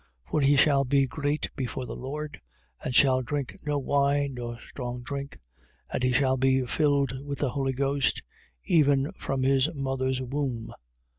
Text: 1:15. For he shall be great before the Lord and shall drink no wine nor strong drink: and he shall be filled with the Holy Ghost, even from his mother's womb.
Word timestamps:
1:15. 0.29 0.31
For 0.31 0.41
he 0.41 0.55
shall 0.55 0.83
be 0.83 1.05
great 1.05 1.51
before 1.55 1.85
the 1.85 1.95
Lord 1.95 2.41
and 2.83 2.95
shall 2.95 3.21
drink 3.21 3.55
no 3.67 3.77
wine 3.77 4.33
nor 4.33 4.59
strong 4.59 5.03
drink: 5.03 5.37
and 5.93 6.01
he 6.01 6.11
shall 6.11 6.37
be 6.37 6.65
filled 6.65 7.23
with 7.23 7.37
the 7.37 7.51
Holy 7.51 7.73
Ghost, 7.73 8.23
even 8.65 9.11
from 9.19 9.43
his 9.43 9.69
mother's 9.75 10.19
womb. 10.19 10.73